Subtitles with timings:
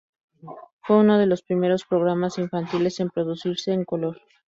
[0.81, 4.19] Fue uno de los primeros programas infantiles en producirse en color.